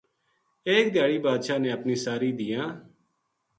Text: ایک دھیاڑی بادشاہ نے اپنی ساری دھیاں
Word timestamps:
ایک 0.69 0.85
دھیاڑی 0.93 1.17
بادشاہ 1.27 1.57
نے 1.63 1.69
اپنی 1.77 1.95
ساری 2.05 2.29
دھیاں 2.39 2.65